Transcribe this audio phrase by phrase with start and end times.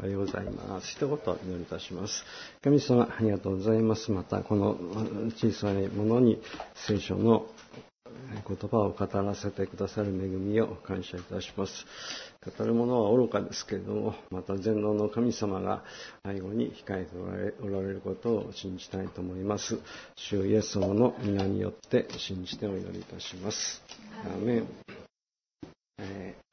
[0.00, 0.92] おはようございます。
[0.92, 2.24] 一言お祈りいたします。
[2.62, 4.12] 神様、ありがとうございます。
[4.12, 4.76] また、この
[5.36, 6.40] 小さいものに
[6.86, 7.48] 聖書の
[8.46, 11.84] 言葉を語らせてくださる恵みを感謝いたします。
[12.56, 15.82] 語る者は愚かですけれども、また全能の神様が
[16.24, 17.16] 背後に控えて
[17.60, 19.80] おられることを信じたいと思います。
[20.14, 23.82] 主イエス様の皆によって信じてお祈りいたします。
[24.24, 24.68] アーメン
[25.98, 26.48] えー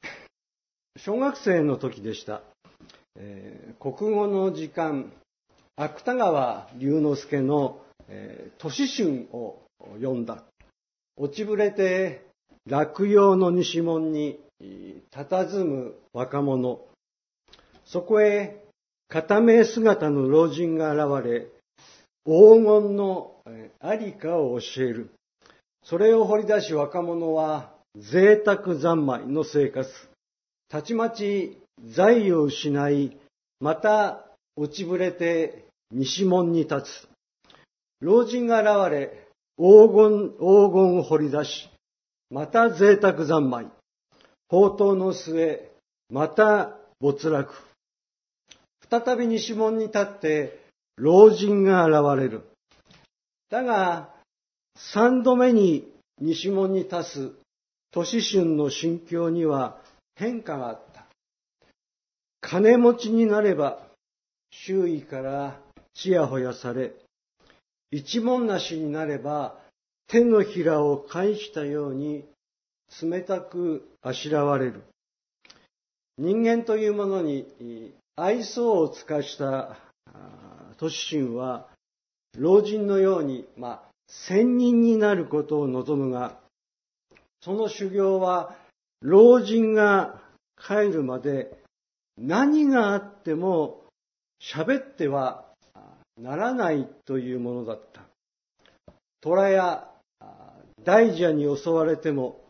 [0.98, 2.42] 小学生の時でした。
[3.16, 5.12] えー国語の時間、
[5.76, 9.62] 芥川龍之介の、えー、都市春を
[10.00, 10.42] 読んだ。
[11.16, 12.26] 落ちぶれて
[12.66, 14.40] 落葉の西門に
[15.12, 16.80] 佇む若者。
[17.84, 18.64] そこへ
[19.08, 21.46] 片目姿の老人が現れ、
[22.24, 25.10] 黄金のえありかを教える。
[25.84, 29.88] それを掘り出し若者は贅沢三昧の生活。
[30.68, 33.16] たちまち財を失い、
[33.60, 34.24] また
[34.56, 37.08] 落ちぶれて西門に立つ。
[38.00, 39.26] 老人が現れ、
[39.58, 41.68] 黄金、黄金を掘り出し、
[42.30, 43.66] また贅沢三昧。
[44.48, 45.70] 宝刀の末、
[46.10, 47.52] また没落。
[48.88, 50.60] 再び西門に立って、
[50.96, 52.42] 老人が現れる。
[53.50, 54.10] だが、
[54.76, 55.90] 三度目に
[56.20, 57.38] 西門に立つ
[57.90, 59.80] 都市春の心境には
[60.16, 60.85] 変化があった。
[62.48, 63.80] 金持ちになれば、
[64.50, 65.58] 周囲から
[65.94, 66.92] ちやほやされ、
[67.90, 69.58] 一文なしになれば、
[70.06, 72.24] 手のひらを返したように
[73.02, 74.84] 冷たくあしらわれる。
[76.18, 81.66] 人間というものに愛想を尽かしたあ都市春は、
[82.38, 86.38] 老人のように、まあ、仙人になることを望むが、
[87.40, 88.54] その修行は、
[89.00, 90.22] 老人が
[90.56, 91.65] 帰るまで
[92.18, 93.82] 何があっても
[94.40, 95.44] 喋っては
[96.16, 98.02] ならないというものだった。
[99.20, 99.88] 虎や
[100.84, 102.40] 大蛇に襲われても、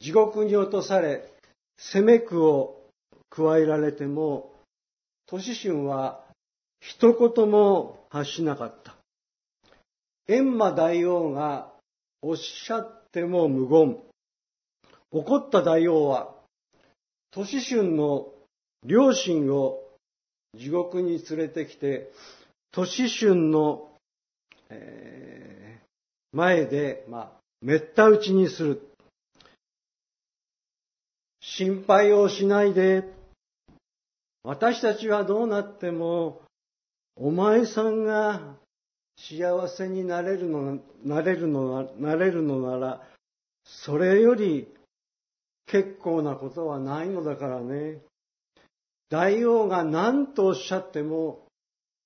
[0.00, 1.32] 地獄に落とされ、
[1.78, 2.82] 責め苦を
[3.30, 4.52] 加えられても、
[5.26, 6.24] 都市春は
[6.80, 8.96] 一言も発しなかった。
[10.28, 11.72] 閻魔大王が
[12.20, 13.98] おっしゃっても無言。
[15.12, 16.34] 怒った大王は、
[17.30, 18.32] 都市春の
[18.86, 19.82] 両親を
[20.54, 22.10] 地獄に連れてきて、
[22.72, 23.90] 都市春の、
[24.70, 25.56] えー
[26.36, 27.32] 前で、まあ、
[27.62, 28.82] めった打ちにする。
[31.40, 33.04] 心配をしないで。
[34.42, 36.42] 私たちはどうなっても、
[37.16, 38.54] お前さんが
[39.18, 43.02] 幸せになれるの、なれるのな、なれるのなら、
[43.64, 44.68] それより
[45.64, 48.02] 結構なことはないのだからね。
[49.08, 51.46] 大王が何とおっしゃっても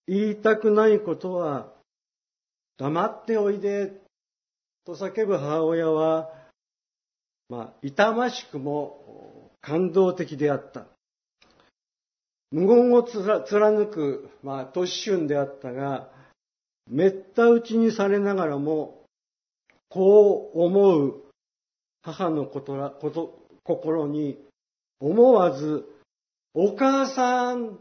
[0.06, 1.72] 言いたくないことは
[2.78, 3.92] 黙っておいで
[4.84, 6.30] と叫ぶ母親は、
[7.48, 10.86] まあ、痛ましくも感動的であった。
[12.50, 16.10] 無言を貫く、まあ、都市春であったが、
[16.88, 19.04] めった打ちにされながらも、
[19.88, 21.22] こう思う
[22.02, 24.38] 母のことらこと心に
[24.98, 25.84] 思わず、
[26.52, 27.78] お母さん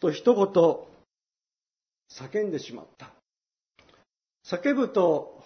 [0.00, 0.46] と一言
[2.10, 3.10] 叫んでしまった。
[4.44, 5.44] 叫ぶと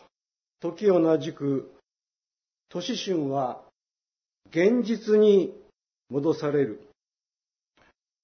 [0.61, 1.73] 時同じく、
[2.69, 3.63] 都市春は
[4.51, 5.55] 現実に
[6.11, 6.87] 戻される。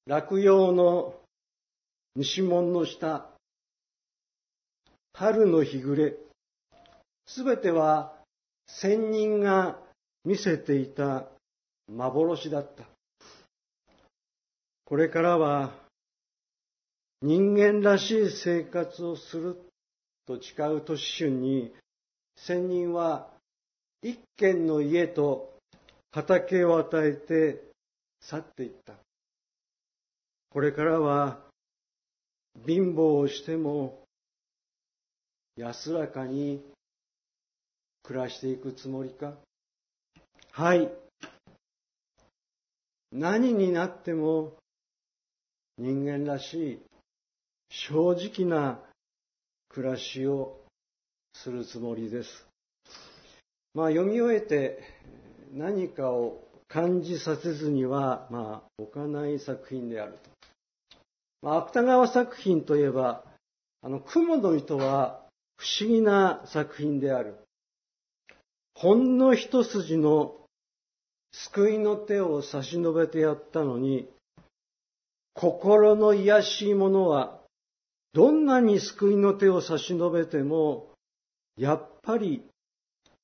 [0.07, 1.15] 落葉の
[2.15, 3.27] 西門の下、
[5.13, 6.15] 春の日暮れ、
[7.27, 8.13] すべては
[8.69, 9.79] 仙人が
[10.25, 11.25] 見せていた
[11.89, 12.96] 幻だった。
[14.87, 15.73] これからは
[17.21, 19.59] 人間らしい生活をする
[20.27, 21.75] と誓う都市春に、
[22.37, 23.29] 仙人は
[24.01, 25.55] 一軒の家と
[26.13, 27.65] 畑を与えて
[28.21, 28.95] 去っていった。
[30.51, 31.41] これからは
[32.65, 34.05] 貧乏をしても
[35.57, 36.63] 安らかに
[38.05, 39.33] 暮らしていくつもりか
[40.53, 40.89] はい。
[43.11, 44.53] 何になっても
[45.79, 46.83] 人間らしい
[47.69, 48.81] 正直な
[49.69, 50.61] 暮らしを
[51.35, 52.47] するつもりです。
[53.75, 54.79] まあ読み終えて
[55.53, 60.19] 何かを感じさせずには、まあ、置かない作品であると。
[61.43, 63.25] まあ、芥川作品といえば、
[63.83, 65.23] あの、雲の糸は
[65.57, 67.37] 不思議な作品である。
[68.75, 70.35] ほんの一筋の
[71.33, 74.09] 救いの手を差し伸べてやったのに、
[75.37, 77.41] 心の癒しいものは、
[78.15, 80.91] どんなに救いの手を差し伸べても、
[81.57, 82.43] やっぱり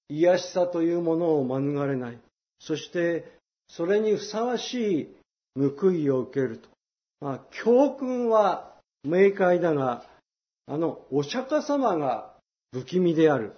[0.08, 2.18] 癒しさというものを免れない。
[2.58, 3.32] そして、
[3.66, 5.16] それにふさわしい
[5.56, 6.68] 報いを受けると。
[7.20, 8.74] まあ、教訓は
[9.04, 10.04] 明快だが、
[10.66, 12.34] あの、お釈迦様が
[12.72, 13.54] 不気味である。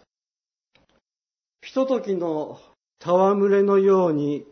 [1.60, 2.60] ひとときの
[3.02, 4.46] 戯れのように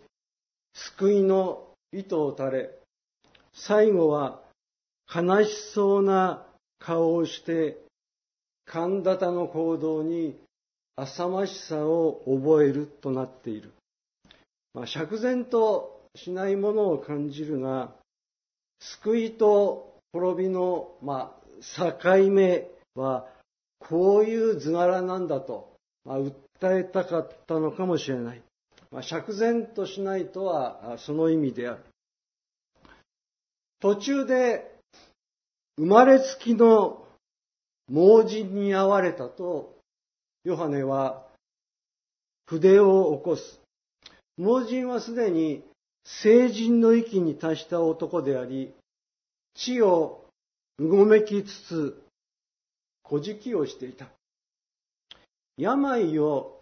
[0.75, 2.82] 救いの糸を垂れ、
[3.55, 4.41] 最後は
[5.15, 6.47] 悲しそうな
[6.79, 7.79] 顔をして、
[8.65, 10.39] 神田の行動に
[10.97, 13.73] 浅ましさを覚えるとなっている。
[14.75, 17.93] まあ、釈然としないものを感じるが、
[18.81, 23.27] 救いと滅びの、まあ、境目は、
[23.79, 25.73] こういう図柄なんだと、
[26.05, 26.33] まあ、訴
[26.63, 28.43] えたかったのかもしれない。
[28.91, 31.85] まあ、釈然としないとは、その意味である。
[33.83, 34.71] 途中で、
[35.77, 37.05] 生まれつきの
[37.89, 39.77] 盲人に会われたと、
[40.45, 41.27] ヨハネは
[42.47, 43.61] 筆を起こす。
[44.39, 45.65] 盲人はすでに
[46.05, 48.73] 成人の域に達した男であり、
[49.55, 50.27] 地を
[50.79, 52.03] うごめきつつ、
[53.03, 54.07] 小じをしていた。
[55.57, 56.61] 病を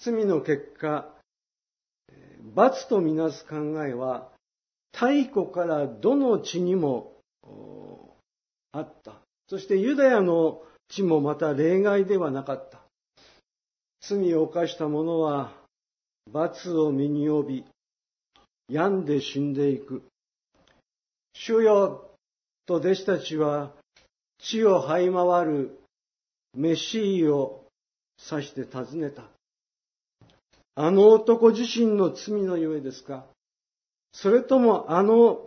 [0.00, 1.08] 罪の結果、
[2.52, 4.32] 罰とみなす考えは、
[4.92, 7.12] 太古からどの地にも
[8.72, 9.20] あった。
[9.48, 12.80] そしてユダヤの地もまた例外ではなかった。
[14.00, 15.52] 罪を犯した者は
[16.30, 17.64] 罰を身に帯び、
[18.68, 20.02] 病んで死んでいく。
[21.32, 22.10] 主よ
[22.66, 23.72] と弟子たちは
[24.38, 25.80] 地を這い回る
[26.54, 27.64] メシーを
[28.30, 29.24] 指して尋ねた。
[30.74, 33.26] あの男自身の罪のゆえですか？
[34.20, 35.42] それともあの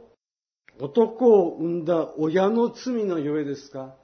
[0.79, 3.95] 男を産んだ親の罪のゆえですか？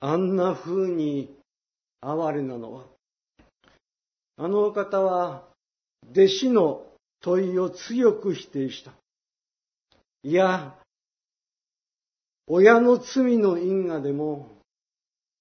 [0.00, 1.36] あんな風に
[2.00, 2.84] 哀れなのは。
[4.38, 5.44] あのお方は
[6.12, 6.86] 弟子の
[7.20, 8.92] 問いを強く否定した。
[10.22, 10.74] いや、
[12.46, 14.48] 親の罪の因果でも、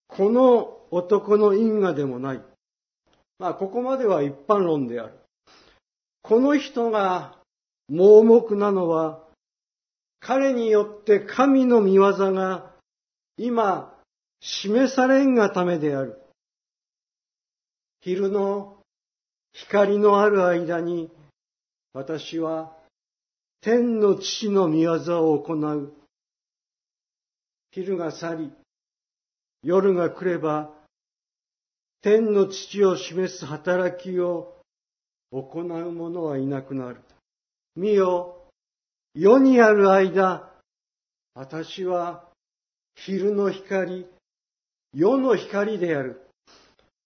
[0.08, 2.42] この男の因果でもない。
[3.40, 5.14] まあ、ここまでは一般論である。
[6.22, 7.38] この人が
[7.90, 9.22] 盲目なのは、
[10.20, 12.72] 彼によって神の御業が
[13.38, 13.96] 今
[14.40, 16.20] 示されんがためである。
[18.02, 18.78] 昼の
[19.54, 21.12] 光のある間に
[21.94, 22.72] 私は
[23.62, 25.94] 天の父の御業を行う。
[27.72, 28.52] 昼が去り、
[29.64, 30.72] 夜が来れば
[32.02, 34.56] 天の父を示す働きを
[35.32, 37.02] 行う者はいなくなる。
[37.76, 38.38] 見よ、
[39.14, 40.52] 世にある間、
[41.34, 42.26] 私は
[42.96, 44.08] 昼の光、
[44.94, 46.22] 世の光である。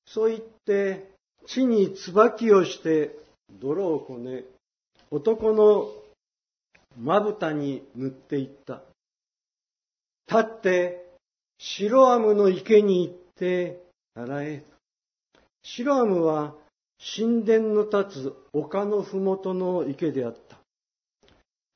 [0.06, 1.10] そう言って、
[1.48, 3.16] 地に椿をして
[3.60, 4.44] 泥をこね、
[5.10, 5.92] 男の
[6.98, 8.82] まぶたに塗っていった。
[10.28, 11.10] 立って、
[11.58, 13.82] 白アムの池に行って
[14.14, 14.64] 洗え。
[15.64, 16.56] シロアムは
[17.16, 20.59] 神殿の立つ丘のふもとの池であった。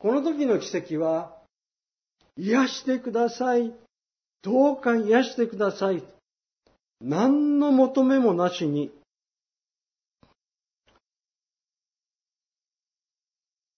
[0.04, 1.34] この時の奇跡は、
[2.36, 3.74] 癒してください。
[4.42, 6.04] どうか癒してください。
[7.00, 8.92] 何の求めもなしに、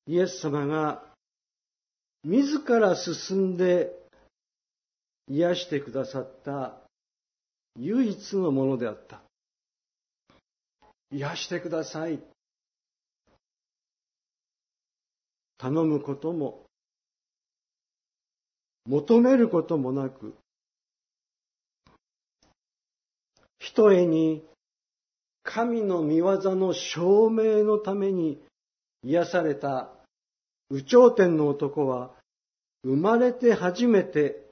[0.07, 1.03] イエス様が
[2.23, 3.91] 自ら進んで
[5.27, 6.73] 癒してくださった
[7.75, 9.21] 唯一のものであった。
[11.11, 12.19] 癒してください。
[15.57, 16.65] 頼むことも、
[18.85, 20.35] 求めることもなく、
[23.59, 24.43] ひとえに
[25.43, 28.39] 神の御業の証明のために
[29.03, 29.89] 癒された
[30.69, 32.11] 有頂天の男は、
[32.83, 34.45] 生まれて初めて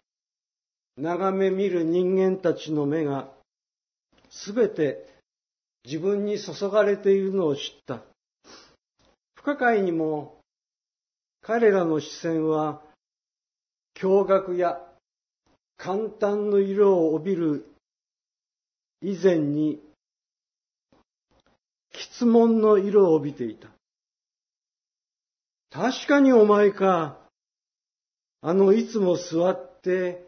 [0.98, 3.30] 眺め見る人間たちの目が
[4.30, 5.08] すべて
[5.86, 8.02] 自分に注がれているのを知った。
[9.36, 10.40] 不可解にも
[11.44, 12.82] 彼らの視線は
[13.96, 14.80] 驚愕や
[15.78, 17.66] 簡単の色を帯びる
[19.02, 19.82] 以前に
[21.92, 23.68] 質問の色を帯びていた。
[25.70, 27.18] 確かにお前か。
[28.42, 30.26] あのいつも座って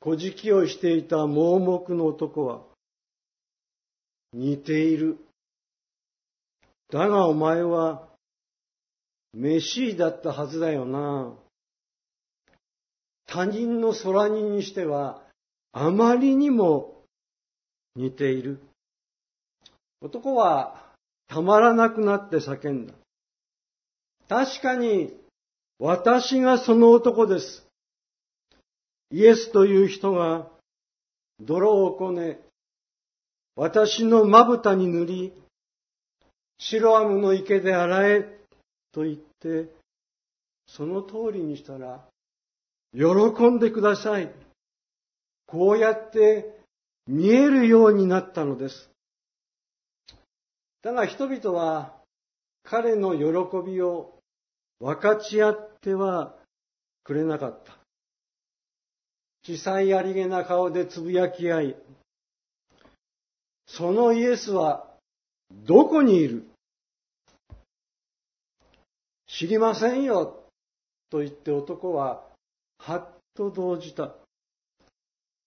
[0.00, 2.60] 小じをしていた盲目の男は、
[4.32, 5.18] 似ている。
[6.90, 8.09] だがお前は、
[9.32, 11.32] メシーだったはずだよな。
[13.26, 15.22] 他人の空人にしては
[15.72, 17.04] あまりにも
[17.94, 18.60] 似ている。
[20.00, 20.90] 男は
[21.28, 22.94] たまらなくなって叫んだ。
[24.28, 25.12] 確かに
[25.78, 27.66] 私がその男です。
[29.12, 30.48] イエスという人が
[31.40, 32.40] 泥をこね、
[33.56, 35.32] 私のまぶたに塗り、
[36.58, 38.39] 白アムの池で洗え
[38.92, 39.72] と言って、
[40.66, 42.04] その通りにしたら、
[42.92, 43.02] 喜
[43.50, 44.32] んでください。
[45.46, 46.60] こうやって
[47.06, 48.90] 見えるようになったのです。
[50.82, 51.92] だが人々は
[52.62, 53.22] 彼の喜
[53.64, 54.14] びを
[54.78, 56.34] 分かち合っては
[57.04, 57.76] くれなかった。
[59.42, 61.76] 小さいありげな顔でつぶやき合い、
[63.66, 64.86] そのイエスは
[65.50, 66.49] どこにいる？
[69.38, 70.44] 知りませんよ
[71.10, 72.22] と言って男は
[72.78, 74.14] はっと動じた。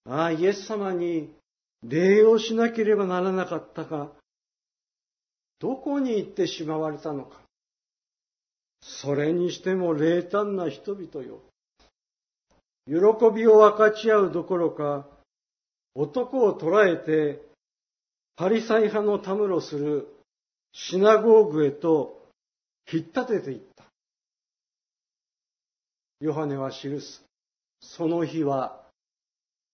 [0.05, 1.33] ああ、イエス様に
[1.83, 4.11] 礼をしなければならなかったか。
[5.59, 7.39] どこに行ってしまわれたのか。
[8.81, 11.39] それにしても冷淡な人々よ。
[12.85, 12.93] 喜
[13.33, 15.07] びを分かち合うどころか、
[15.95, 17.41] 男を捕らえて、
[18.35, 20.07] パリサイ派のたむろする
[20.73, 22.27] シナゴーグへと
[22.91, 23.72] 引っ立てていった。
[26.23, 27.21] ヨハネは記す。
[27.81, 28.79] その日は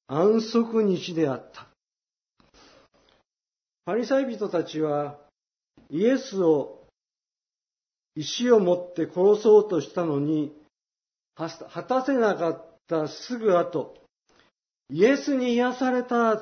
[0.08, 1.68] 安息日であった。
[3.86, 5.20] パリサイ人たちは
[5.91, 6.88] イエスを
[8.15, 10.51] 石を持って殺そうとしたのに、
[11.36, 11.50] 果
[11.84, 13.94] たせなかったすぐ後、
[14.89, 16.41] イエスに癒された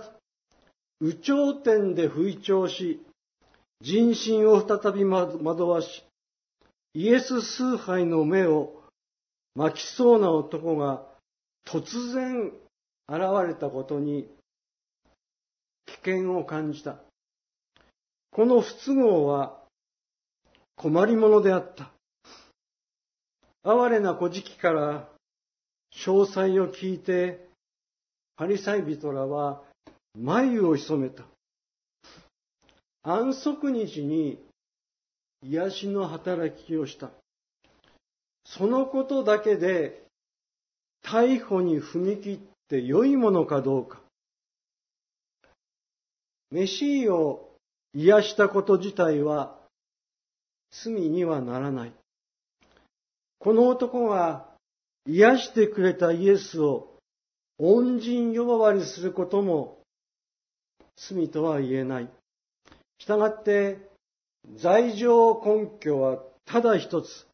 [1.01, 3.05] 有頂天で吹聴し、
[3.81, 6.05] 人心を再び惑わし、
[6.93, 8.76] イエス崇拝の目を
[9.57, 11.03] 巻きそうな男が
[11.65, 12.51] 突然
[13.09, 14.29] 現れたことに
[15.87, 16.97] 危険を感じた。
[18.29, 19.57] この不都合は
[20.75, 21.89] 困りものであった。
[23.63, 25.09] 哀れな小じから
[26.05, 27.49] 詳細を聞いて、
[28.35, 29.63] パリサイ人らは
[30.13, 31.23] 眉を潜めた。
[33.01, 34.39] 安息日に
[35.41, 37.09] 癒しの働きをした。
[38.49, 40.03] そのことだけで
[41.03, 42.39] 逮捕に踏み切っ
[42.69, 44.01] て良いものかどうか。
[46.49, 47.49] メシを
[47.93, 49.57] 癒したこと自体は
[50.71, 51.93] 罪にはならない。
[53.39, 54.47] この男が
[55.05, 56.97] 癒してくれたイエスを
[57.59, 59.79] 恩人呼ばわりすることも
[60.95, 62.09] 罪とは言えない。
[62.99, 63.77] したがって、
[64.55, 67.27] 罪状根拠はただ一つ。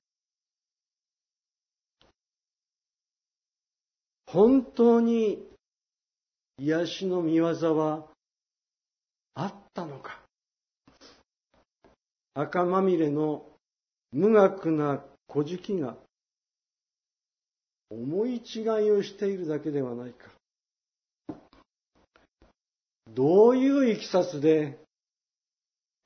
[4.34, 5.46] 本当に
[6.58, 7.46] 癒しの見業
[7.78, 8.08] は
[9.36, 10.20] あったのか
[12.34, 13.46] 赤まみれの
[14.12, 15.98] 無学な小じが
[17.92, 20.32] 思い違いをしているだけではないか。
[23.14, 24.80] どういういきさつで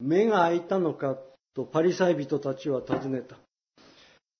[0.02, 1.18] 目が開いたのか
[1.54, 3.38] とパリサイ人たちは尋ねた。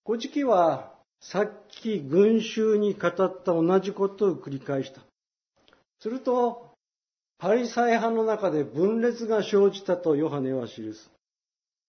[0.04, 5.02] 小じはさっき群衆に語った同じことを繰り返した。
[6.00, 6.72] すると、
[7.40, 11.12] パリサイ派の中で分裂が生じたとヨハネは記す。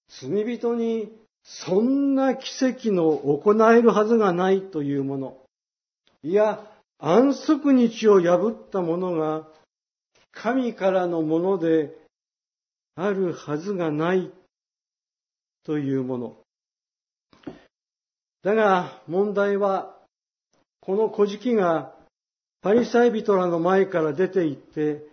[0.08, 5.36] 罪人にそんな奇跡の行えるはずがないというもの。
[6.22, 6.66] いや、
[6.98, 9.46] 安息日を破ったものが
[10.32, 11.96] 神からのもので
[12.96, 14.30] あるはずがない
[15.62, 16.36] というもの。
[18.42, 19.96] だが問題は、
[20.80, 21.94] この小敷が
[22.60, 25.04] パリサイ人らの前から出て行って、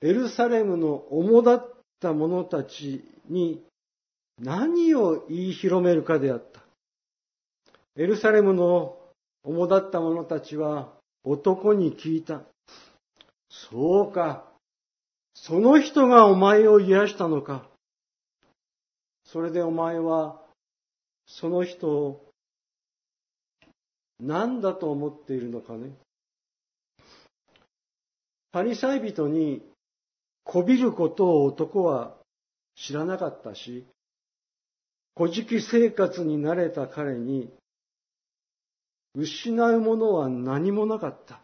[0.00, 3.62] エルサレムの主だった者たちに
[4.38, 6.62] 何を言い広めるかであった。
[7.96, 8.98] エルサレムの
[9.42, 10.92] 主だった者たちは
[11.24, 12.42] 男に聞いた。
[13.48, 14.44] そうか。
[15.34, 17.68] その人がお前を癒したのか。
[19.24, 20.40] それでお前は
[21.26, 22.25] その人を
[24.20, 25.90] 何だと思っているのかね？
[28.52, 29.62] パリサイ人に
[30.44, 32.16] こびることを男は
[32.76, 33.84] 知らなかったし、
[35.16, 37.50] 古事記生活に慣れた彼に、
[39.14, 41.40] 失うものは何もなかった。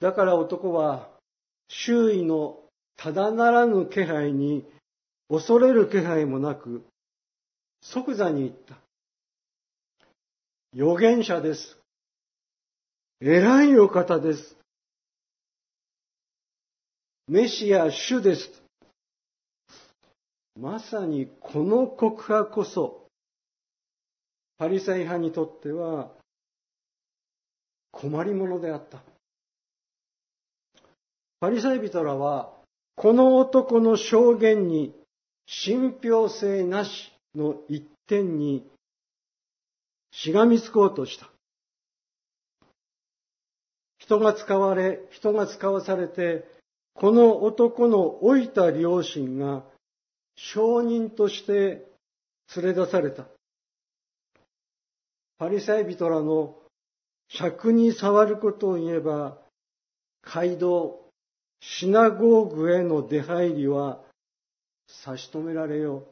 [0.00, 1.08] だから男は、
[1.68, 2.58] 周囲の
[2.96, 4.66] ただならぬ気配に
[5.28, 6.84] 恐れる気配もなく、
[7.80, 8.76] 即座に言った。
[10.74, 11.79] 預言者です。
[13.22, 14.56] 偉いお方です。
[17.28, 18.50] メシア主です。
[20.58, 23.08] まさにこの告白こそ、
[24.56, 26.12] パリサイ派にとっては
[27.90, 29.02] 困りものであった。
[31.40, 32.54] パリサイ人らは、
[32.96, 34.94] この男の証言に
[35.44, 38.66] 信憑性なしの一点に
[40.10, 41.30] しがみつこうとした。
[44.10, 46.44] 人が使われ、人が使わされて、
[46.94, 49.62] この男の老いた両親が
[50.34, 51.86] 証人として
[52.56, 53.28] 連れ出された。
[55.38, 56.56] パリサイ人らの
[57.28, 59.38] 尺に触ることを言えば、
[60.22, 61.08] 街道、
[61.60, 64.00] シナゴーグへの出入りは
[64.88, 66.06] 差し止められよう。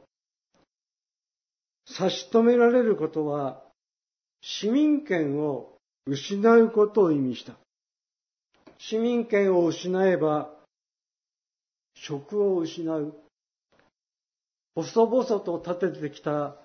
[1.93, 3.61] 差し止められることは、
[4.41, 5.75] 市民権を
[6.05, 7.57] 失うことを意味した。
[8.79, 10.49] 市民権を失えば、
[11.93, 13.13] 職を失う。
[14.73, 16.55] 細々と立ててきた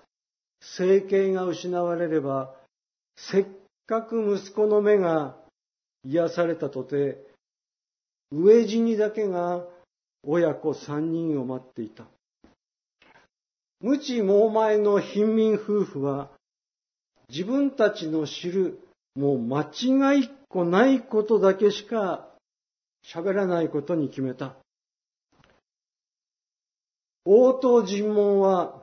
[0.61, 2.55] 生計が失われれば、
[3.17, 3.45] せっ
[3.85, 5.35] かく息子の目が
[6.05, 7.17] 癒されたとて、
[8.33, 9.65] 飢え死にだけが
[10.23, 12.05] 親子三人を待っていた。
[13.81, 16.31] 無知猛前の貧民夫婦は、
[17.29, 18.79] 自分たちの知る、
[19.15, 22.29] もう間違いっこないことだけしか
[23.05, 24.55] 喋らないことに決めた。
[27.25, 28.81] 応答尋問は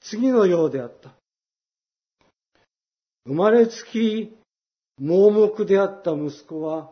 [0.00, 1.10] 次のようであった。
[3.26, 4.34] 生まれつき
[4.98, 6.90] 盲目であった息子は、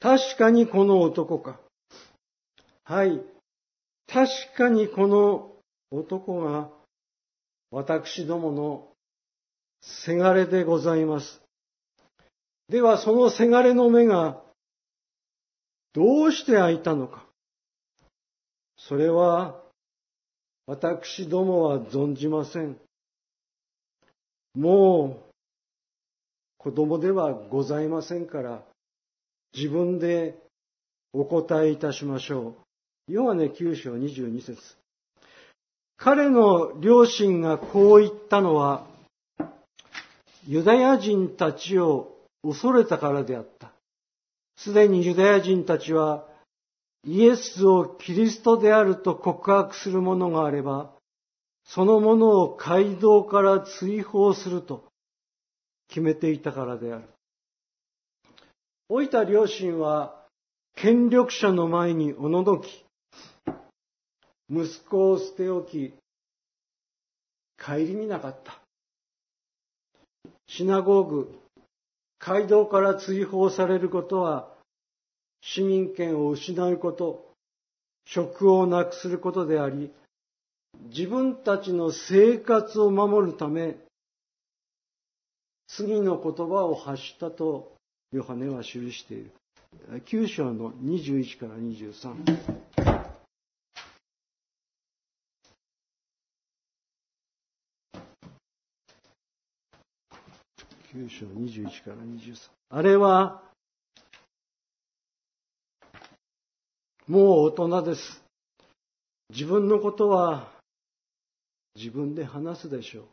[0.00, 1.58] 確かにこの男か。
[2.84, 3.22] はい。
[4.06, 5.52] 確かにこの
[5.90, 6.68] 男が
[7.70, 8.88] 私どもの
[9.80, 11.40] せがれでございます。
[12.70, 14.40] ではそのせがれの目が
[15.92, 17.26] どうして開いたのか。
[18.76, 19.60] それは
[20.66, 22.76] 私どもは存じません。
[24.54, 25.30] もう
[26.58, 28.62] 子供ではございませんから、
[29.52, 30.38] 自分で
[31.12, 32.54] お答えいたしましょ
[33.08, 33.12] う。
[33.12, 34.56] ヨハネ9章22節
[35.96, 38.86] 彼の両親がこう言ったのは、
[40.46, 43.72] ユダヤ人たちを恐れたからであった。
[44.56, 46.26] すでにユダヤ人たちは
[47.04, 50.92] イエスをキリストであると告白する者があれば、
[51.64, 54.84] そのものを街道から追放すると
[55.88, 57.04] 決めていたからである。
[58.88, 60.20] 老いた両親は
[60.74, 62.84] 権力者の前におのどき、
[64.50, 65.94] 息子を捨て置き、
[67.62, 68.60] 顧みなかった。
[70.48, 71.38] シナゴーグ、
[72.20, 74.48] 街道から追放されることは
[75.40, 77.32] 市民権を失うこと、
[78.04, 79.90] 職をなくすることであり、
[80.94, 83.76] 自分たちの生活を守るため、
[85.66, 87.72] 次の言葉を発したと
[88.12, 89.32] ヨハネは記している。
[90.04, 92.69] 9章の21から23。
[100.92, 102.50] 9章21から23。
[102.70, 103.42] あれは
[107.06, 108.24] もう大人です。
[109.28, 110.50] 自分のことは
[111.76, 113.04] 自分で話すでしょう。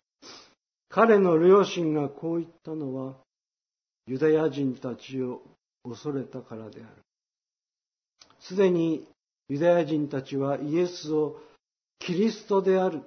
[0.90, 3.16] 彼の両親がこう言ったのは、
[4.08, 5.44] ユダヤ人たちを
[5.88, 6.88] 恐れたからである。
[8.40, 9.08] すでに
[9.50, 11.40] ユダヤ人たちはイエスを
[12.00, 13.02] キリストである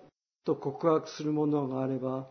[0.44, 2.28] と告白する者があれば、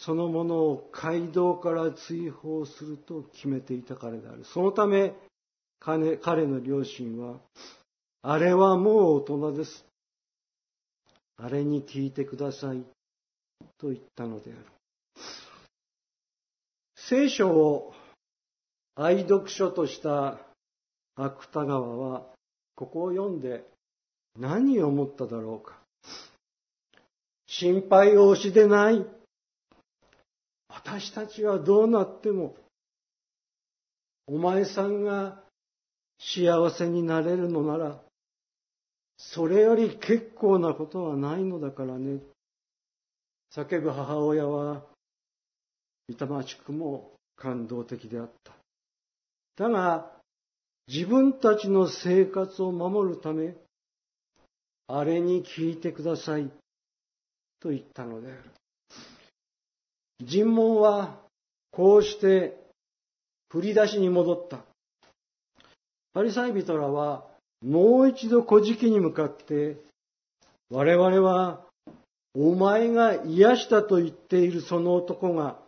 [0.00, 4.44] そのものを街道から追放すると決めていたからである。
[4.44, 5.14] そのため、
[5.80, 7.40] 彼の両親は、
[8.22, 9.84] あれはもう大人です。
[11.38, 12.84] あれに聞いてください。
[13.78, 14.66] と言ったのである。
[16.96, 17.94] 聖書を
[18.96, 20.38] 愛読書とした
[21.14, 22.26] 芥川は、
[22.74, 23.64] ここを読んで
[24.38, 25.78] 何を思っただろうか。
[27.46, 29.06] 心配をしでない。
[30.86, 32.54] 私たちはどうなっても、
[34.28, 35.42] お前さんが
[36.20, 38.00] 幸せになれるのなら、
[39.16, 42.20] それより結構なことはないのだからね。
[43.52, 44.84] 叫ぶ母親は、
[46.08, 48.54] 痛ましくも感動的であった。
[49.56, 50.12] だが、
[50.86, 53.56] 自分たちの生活を守るため、
[54.86, 56.48] あれに聞いてください、
[57.58, 58.50] と言ったのである。
[60.20, 61.16] 尋問は、
[61.70, 62.58] こうして
[63.50, 64.58] 振り出しに戻った。
[66.14, 67.24] パリサイ人らは
[67.62, 69.76] もう一度小敷に向かって、
[70.70, 71.60] 我々は
[72.34, 75.58] お前が癒したと言っているその男が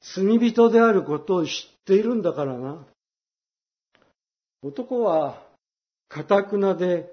[0.00, 1.52] 罪人であることを知っ
[1.84, 2.84] ているんだからな。
[4.62, 5.40] 男は、
[6.08, 7.12] かたくなで、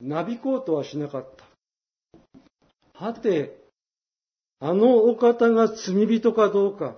[0.00, 1.28] なびこうとはしなかっ
[2.94, 3.06] た。
[3.06, 3.61] はて、
[4.64, 6.94] あのお方が罪人かどうか、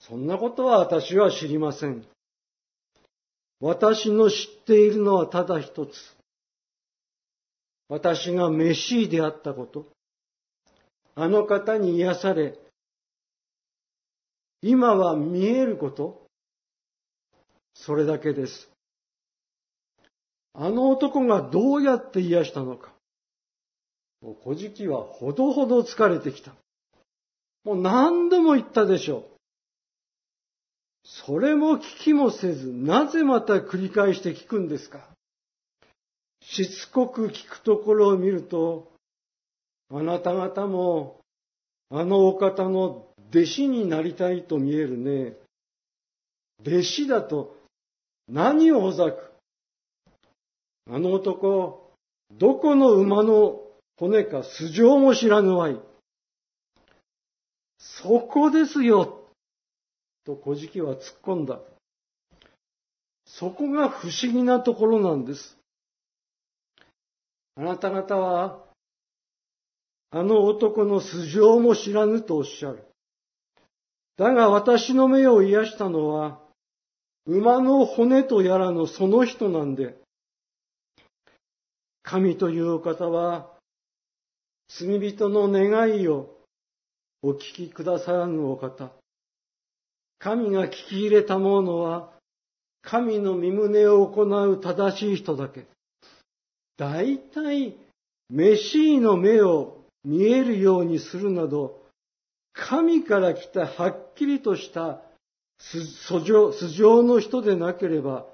[0.00, 2.04] そんなことは私は知りません。
[3.60, 5.92] 私の知っているのはただ一つ。
[7.88, 9.86] 私がメシーであったこと。
[11.14, 12.58] あの方に癒され、
[14.62, 16.26] 今は見えること。
[17.74, 18.68] それだけです。
[20.54, 22.93] あの男がどうやって癒したのか。
[24.24, 26.52] もう古事記はほどほど疲れてきた。
[27.62, 29.24] もう何度も言ったでしょう。
[31.04, 35.06] それも聞きもせず、なぜまた繰り返して聞くんですか
[36.40, 38.90] しつこく聞くところを見ると、
[39.92, 41.20] あなた方も、
[41.90, 45.34] あのお方の弟子になりたいと見えるね。
[46.60, 47.58] 弟子だと
[48.28, 49.32] 何をほざく
[50.90, 51.92] あの男、
[52.32, 53.63] どこの馬の
[53.96, 55.80] 骨か素性も知らぬわい。
[57.78, 59.30] そこですよ。
[60.24, 61.60] と小敷は突っ込んだ。
[63.26, 65.56] そこが不思議なところなんです。
[67.56, 68.64] あなた方は、
[70.10, 72.84] あの男の素性も知らぬとおっしゃる。
[74.16, 76.40] だが私の目を癒したのは、
[77.26, 79.96] 馬の骨とやらのその人なんで、
[82.02, 83.53] 神というお方は、
[84.68, 86.30] 罪人の願いを
[87.22, 88.90] お聞きくださらぬお方。
[90.18, 92.10] 神が聞き入れたものは、
[92.82, 95.66] 神の身旨を行う正しい人だけ。
[96.76, 97.76] 大体、
[98.30, 101.82] メシーの目を見えるようにするなど、
[102.52, 105.00] 神から来たはっきりとした
[105.58, 108.26] 素性の人でなければ、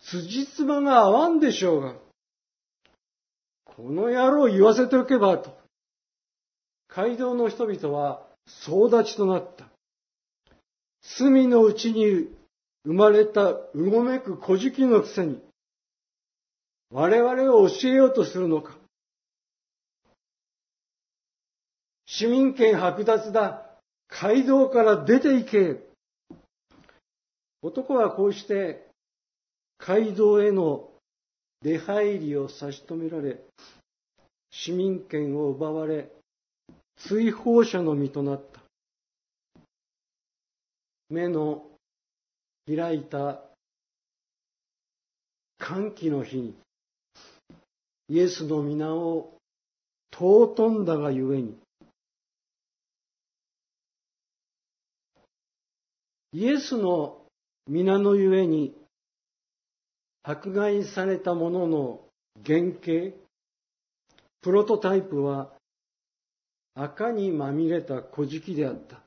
[0.00, 1.94] 辻褄が合わんでしょうが、
[3.76, 5.54] この野郎言わせておけばと、
[6.88, 9.66] 街道の人々は総立ちとなった。
[11.02, 12.34] 隅のうちに
[12.86, 15.42] 生まれたうごめく小じのくせに、
[16.90, 18.78] 我々を教えようとするのか。
[22.06, 23.66] 市民権剥奪だ。
[24.08, 25.82] 街道から出て行け。
[27.60, 28.86] 男はこうして
[29.76, 30.88] 街道への
[31.62, 33.40] 出入りを差し止められ、
[34.50, 36.10] 市民権を奪われ、
[36.96, 38.60] 追放者の身となった。
[41.08, 41.64] 目の
[42.66, 43.40] 開いた
[45.58, 46.56] 歓喜の日に、
[48.08, 49.34] イエスの皆を
[50.12, 51.58] 尊んだがゆえに、
[56.32, 57.22] イエスの
[57.66, 58.74] 皆のゆえに、
[60.28, 62.00] 迫害されたものの
[62.44, 63.16] 原型、
[64.40, 65.52] プロトタイプは
[66.74, 69.00] 赤にまみれた小敷であった。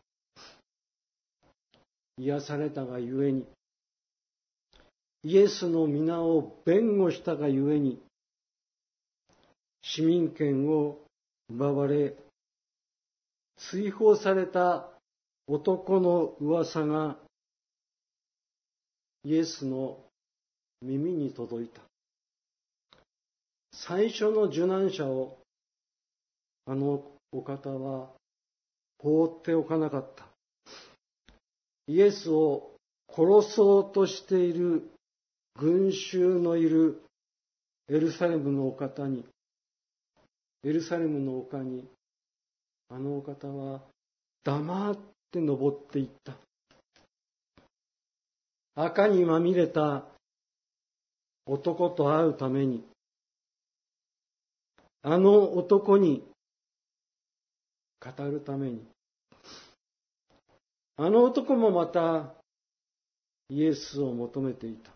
[2.18, 3.46] 癒されたがゆえに、
[5.24, 8.02] イエスの皆を弁護したがゆえに、
[9.82, 11.00] 市民権を
[11.50, 12.16] 奪われ、
[13.58, 14.88] 追放された
[15.48, 17.18] 男の噂が、
[19.26, 20.00] イエスの
[20.82, 21.82] 耳に届いた。
[23.72, 25.38] 最初の受難者を、
[26.66, 28.10] あのお方は
[29.00, 30.28] 放っておかなかった。
[31.88, 32.72] イエスを
[33.10, 34.90] 殺そうとしている
[35.56, 37.02] 群衆のいる
[37.88, 39.26] エルサレムのお方に、
[40.64, 41.88] エルサレムの丘に、
[42.90, 43.82] あのお方は
[44.44, 44.98] 黙っ
[45.32, 46.38] て登っていった。
[48.76, 50.06] 赤にまみれた
[51.52, 52.84] 男と会うために、
[55.02, 56.24] あの男に
[58.00, 58.86] 語るために、
[60.98, 62.36] あの男もまた
[63.50, 64.92] イエスを求めていた。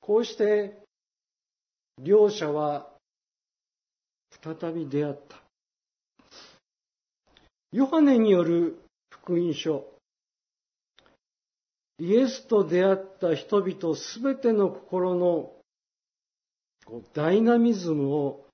[0.00, 0.78] こうして
[2.00, 2.88] 両者は
[4.40, 5.42] 再び出会った。
[7.72, 8.78] ヨハネによる
[9.10, 9.97] 福音書。
[11.98, 15.52] イエスと出会った人々すべての心の
[17.12, 18.46] ダイナミズムを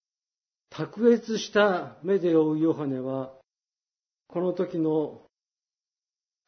[0.71, 3.33] 卓越した目で追うヨハネは、
[4.27, 5.23] この時の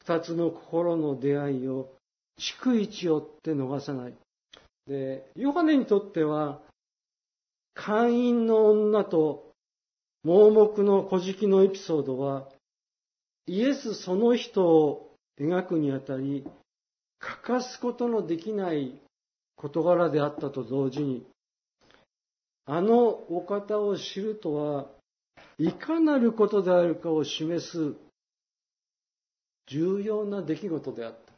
[0.00, 1.92] 二つの心の出会いを
[2.40, 4.14] 逐一追って逃さない。
[4.86, 6.60] で、ヨハネにとっては、
[7.74, 9.52] 会員の女と
[10.24, 12.48] 盲目の小敷のエピソードは、
[13.46, 16.44] イエスその人を描くにあたり、
[17.18, 18.98] 欠かすことのできない
[19.56, 21.26] 事柄であったと同時に、
[22.66, 24.86] あのお方を知るとは、
[25.58, 27.94] いかなることであるかを示す
[29.66, 31.32] 重要な出来事であった。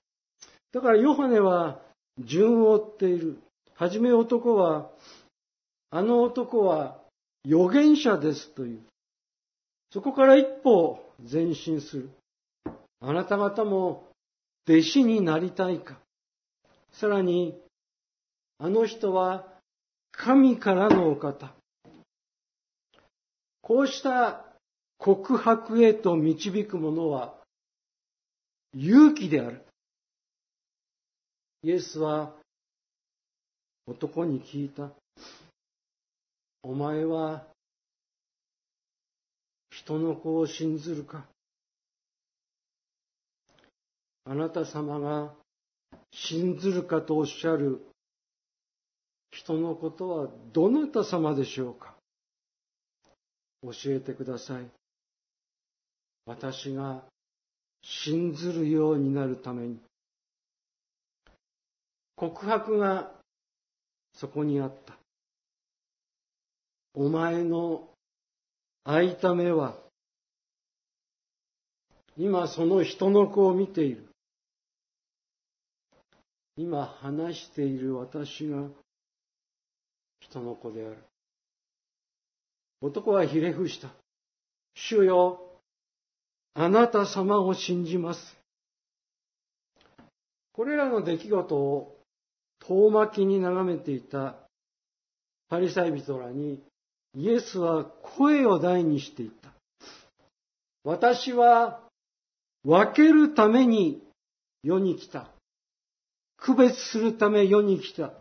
[0.72, 1.80] だからヨハネは
[2.18, 3.38] 順を追っている。
[3.74, 4.90] はじめ男は、
[5.90, 6.98] あの男は
[7.46, 8.80] 預言者ですという。
[9.92, 10.98] そこから一歩
[11.30, 12.10] 前進する。
[13.00, 14.07] あなた方も
[14.68, 15.98] 弟子になりたいか。
[16.92, 17.58] さらに、
[18.58, 19.46] あの人は
[20.12, 21.54] 神からのお方。
[23.62, 24.44] こうした
[24.98, 27.34] 告白へと導くものは
[28.74, 29.64] 勇気である。
[31.62, 32.34] イエスは
[33.86, 34.90] 男に聞いた。
[36.62, 37.46] お前は
[39.70, 41.24] 人の子を信ずるか
[44.30, 45.32] あなた様が
[46.12, 47.80] 信ずるかとおっしゃる
[49.30, 51.94] 人のことはどなた様でしょうか？
[53.62, 54.66] 教えてください。
[56.26, 57.04] 私が
[57.82, 59.78] 信ずるようになるために。
[62.14, 63.10] 告白が
[64.12, 64.98] そこにあった。
[66.92, 67.88] お前の
[68.84, 69.76] 開いた目は、
[72.18, 74.07] 今その人の子を見ている。
[76.60, 78.64] 今話している私が
[80.18, 80.98] 人の子である。
[82.80, 83.90] 男はひれ伏した。
[84.74, 85.40] 主よ、
[86.54, 88.36] あなた様を信じます。
[90.50, 91.96] これらの出来事を
[92.66, 94.34] 遠巻きに眺めていた
[95.48, 96.60] パリサイ人らに
[97.14, 99.52] イエスは声を大にしていった。
[100.82, 101.78] 私は
[102.64, 104.02] 分けるために
[104.64, 105.30] 世に来た。
[106.38, 108.12] 区別するため世に来た。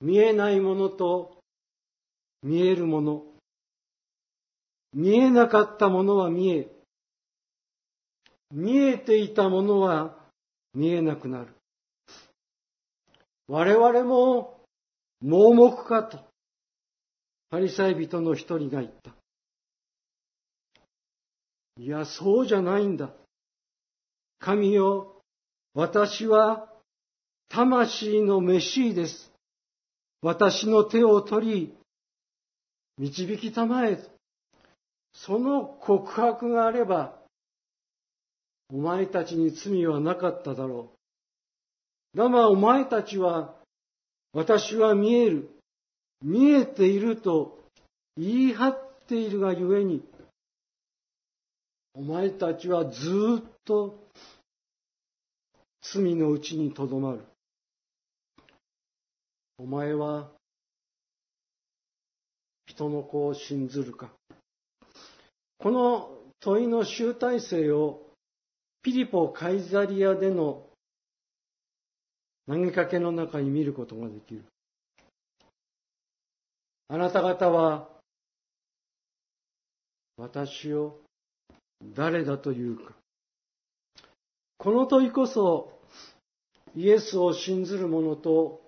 [0.00, 1.38] 見えないものと
[2.42, 3.24] 見えるもの。
[4.92, 6.68] 見えなかったものは見え、
[8.50, 10.16] 見えていたものは
[10.72, 11.48] 見えなくなる。
[13.48, 14.60] 我々も
[15.20, 16.18] 盲目かと、
[17.50, 19.12] パリサイ人の一人が言った。
[21.76, 23.10] いや、そうじゃないんだ。
[24.38, 25.22] 神よ、
[25.74, 26.67] 私は
[27.48, 29.32] 魂の飯です。
[30.20, 31.74] 私の手を取り、
[32.98, 33.98] 導きたまえ。
[35.12, 37.18] その告白があれば、
[38.70, 40.90] お前たちに罪はなかっただろ
[42.14, 42.18] う。
[42.18, 43.54] だがお前たちは、
[44.32, 45.50] 私は見える、
[46.22, 47.64] 見えていると
[48.16, 50.02] 言い張っているがゆえに、
[51.94, 54.04] お前たちはずっと
[55.80, 57.20] 罪のうちにとどまる。
[59.58, 60.30] お前は
[62.66, 64.10] 人の子を信ずるか。
[65.58, 68.06] この問いの集大成を
[68.82, 70.66] ピリポ・カイザリアでの
[72.46, 74.44] 投げかけの中に見ることができる。
[76.86, 77.88] あなた方は
[80.16, 81.00] 私を
[81.82, 82.92] 誰だというか。
[84.56, 85.80] この問いこそ
[86.76, 88.67] イエスを信ずる者と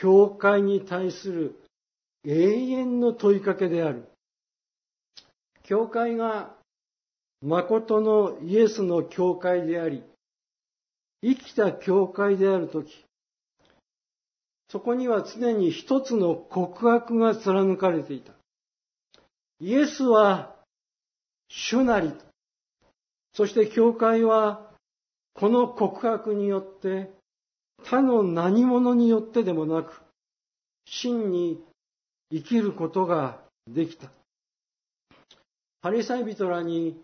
[0.00, 1.60] 教会に対する
[2.24, 4.08] 永遠の問いかけである。
[5.64, 6.54] 教会が
[7.42, 10.04] 誠のイエスの教会であり、
[11.22, 13.04] 生きた教会であるとき、
[14.70, 18.32] そこには常に一つの告白が貫かれていた。
[19.60, 20.54] イエスは
[21.48, 22.12] 主なり。
[23.32, 24.70] そして教会は
[25.34, 27.17] この告白によって
[27.84, 30.02] 他の何者によってでもなく
[30.84, 31.62] 真に
[32.30, 34.10] 生きることができた。
[35.80, 37.00] パリサイ人らに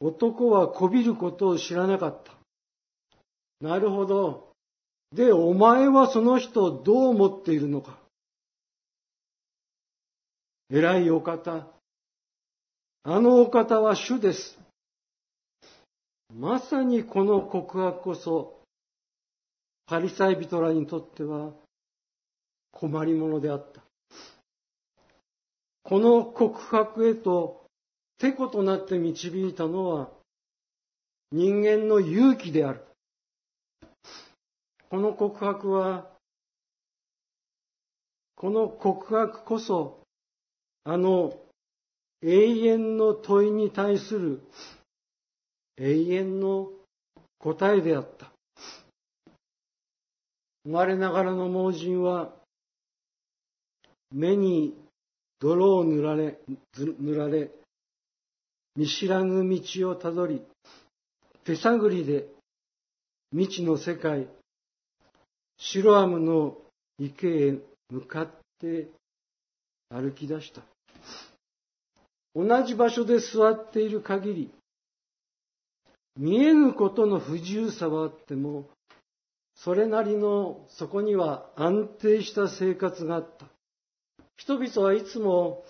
[0.00, 2.32] 男はこびることを知らなかった。
[3.60, 4.52] なるほど。
[5.12, 7.98] で、お前はその人をどう思っているのか。
[10.70, 11.66] 偉いお方。
[13.04, 14.58] あのお方は主です。
[16.34, 18.60] まさにこの告白こそ、
[19.86, 21.52] パリサイ人らにとっては
[22.72, 23.82] 困りものであった。
[25.82, 27.66] この告白へと
[28.18, 30.10] てことなって導いたのは、
[31.32, 32.84] 人間の勇気である。
[34.88, 36.10] この告白は、
[38.36, 40.00] この告白こそ、
[40.84, 41.38] あの
[42.22, 44.42] 永遠の問いに対する
[45.76, 46.70] 永遠の
[47.38, 48.35] 答えであった。
[50.66, 52.32] 生まれながらの盲人は、
[54.10, 54.76] 目に
[55.38, 56.40] 泥を塗られ、
[56.76, 57.52] 塗られ、
[58.74, 60.42] 見知らぬ道をたどり、
[61.44, 62.26] 手探りで
[63.30, 64.26] 未知の世界、
[65.56, 66.56] シロアムの
[66.98, 68.88] 池へ向かって
[69.88, 70.62] 歩き出した。
[72.34, 74.50] 同じ場所で座っている限り、
[76.16, 78.68] 見えぬことの不自由さはあっても、
[79.56, 83.46] それなりのそこには安定した生活があった。
[84.36, 85.64] 人々はいつも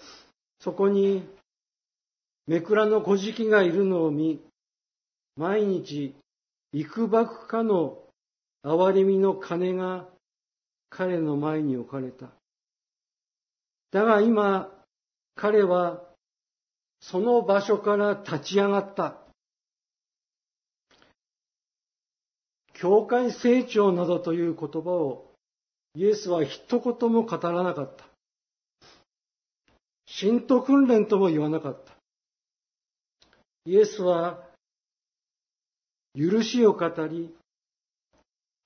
[0.61, 1.29] そこに
[2.47, 4.41] めくらの小敷がいるのを見、
[5.37, 6.15] 毎日
[6.73, 7.99] 幾ばくかの
[8.65, 10.07] 憐れみの金が
[10.91, 12.27] 彼の前に置かれた。
[13.93, 14.73] だが今、
[15.35, 16.03] 彼は
[17.01, 19.26] その場所から立ち上がった。
[22.79, 25.33] 教会成長などという言葉を
[25.95, 28.05] イエスは一言も語らなかった。
[30.05, 31.95] 信徒訓練とも言わなかった。
[33.65, 34.45] イエスは
[36.15, 37.35] 許しを語り、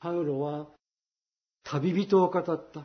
[0.00, 0.66] パウロは
[1.62, 2.84] 旅人を語った。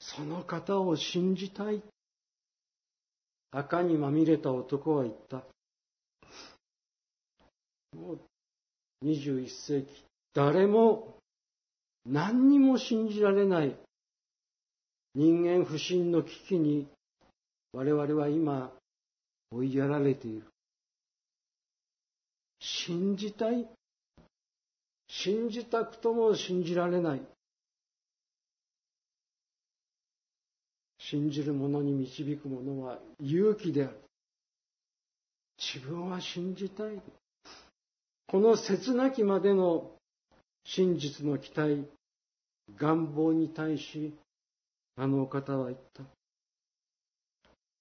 [0.00, 1.82] その方を信じたい。
[3.50, 5.42] 赤にまみれた男は言った。
[7.94, 8.20] もう
[9.04, 11.16] 21世紀、誰も
[12.04, 13.76] 何にも信じられない
[15.14, 16.88] 人間不信の危機に
[17.72, 18.72] 我々は今
[19.50, 20.44] 追いやられている。
[22.60, 23.68] 信じたい？
[25.08, 27.22] 信じたくとも信じられない。
[30.98, 33.96] 信じる者に導く者は勇気である。
[35.56, 37.00] 自分は信じたい。
[38.28, 39.90] この切なきまでの
[40.64, 41.88] 真実の期待、
[42.76, 44.14] 願望に対し、
[44.96, 46.02] あのお方は言った。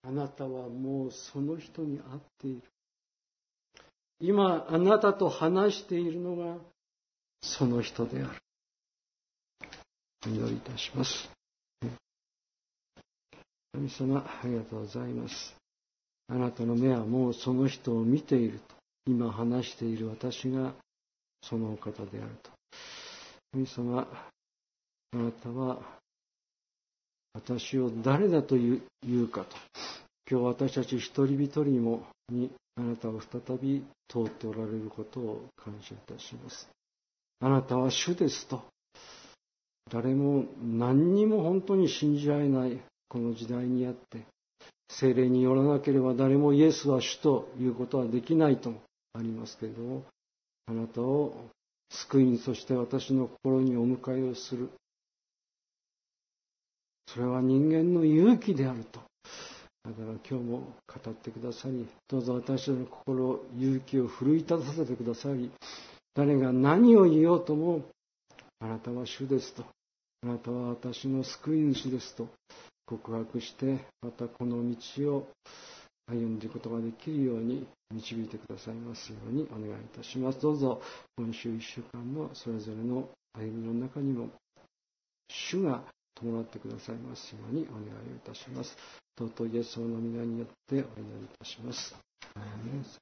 [0.08, 2.62] あなたはもうその人に会っている。
[4.22, 6.56] 今、あなたと話しているのが、
[7.42, 8.30] その人である。
[10.26, 11.30] お祈りいたします。
[13.74, 15.54] 神様、ありがとうございます。
[16.30, 18.77] あなたの目はもうその人を見ていると。
[19.08, 20.74] 今話している私が
[21.42, 22.52] そのお方であると。
[23.54, 24.08] 神様、
[25.14, 25.80] あなたは
[27.34, 28.82] 私を誰だと言
[29.24, 29.56] うかと。
[30.30, 36.70] 今日私たち一人一人にもにあなたを再び通っておられることを感謝いたします。
[37.40, 38.62] あなたは主ですと。
[39.90, 44.26] 誰も何にも本当に信じられないこの時代にあって、
[44.90, 48.82] 精霊によらなければ誰もイエスは主ということはできないとも
[49.18, 50.04] ありますけれども、
[50.68, 51.50] あなたを
[51.90, 54.70] 救いに、そして私の心にお迎えをする。
[57.08, 59.00] それは人間の勇気であると。
[59.84, 65.50] だから今日も語ってくださり、どうぞ私の心、勇気を奮い立たせてくださり、
[66.14, 67.84] 誰が何を言おうとも、
[68.60, 69.64] あなたは主ですと。
[70.24, 72.28] あなたは私の救い主ですと
[72.86, 75.28] 告白して、またこの道を
[76.10, 80.42] 歩んでいくことができるように導いてくださいますようにお願いいたします。
[80.42, 80.82] どうぞ
[81.18, 84.30] 今週1週間のそれぞれの歩みの中にも
[85.30, 85.84] 主が
[86.16, 88.78] 伴ってくださいますようにお願いいたします。
[89.20, 91.96] 尊いイエスの皆によってお祈りいたします。